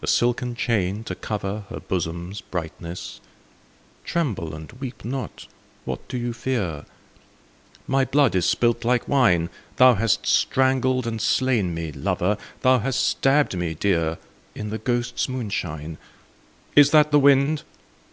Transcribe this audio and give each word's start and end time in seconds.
A 0.00 0.06
silken 0.06 0.54
chain, 0.54 1.02
to 1.02 1.16
cover 1.16 1.64
Her 1.70 1.80
bosom's 1.80 2.40
brightness? 2.40 3.20
(Tremble 4.04 4.54
and 4.54 4.70
weep 4.74 5.04
not: 5.04 5.48
what 5.84 6.06
dost 6.06 6.22
thou 6.22 6.30
fear 6.34 6.84
?)—My 7.88 8.04
blood 8.04 8.36
is 8.36 8.46
spUt 8.46 8.84
like 8.84 9.08
wine, 9.08 9.50
Thou 9.74 9.94
hast 9.94 10.24
strangled 10.24 11.04
and 11.04 11.20
slain 11.20 11.74
me, 11.74 11.90
lover. 11.90 12.38
Thou 12.60 12.78
hast 12.78 13.00
stabbed 13.08 13.56
me 13.58 13.74
dear. 13.74 14.18
In 14.54 14.70
the 14.70 14.78
ghosts' 14.78 15.28
moonshine. 15.28 15.98
Is 16.76 16.92
that 16.92 17.10
the 17.10 17.18
wind 17.18 17.64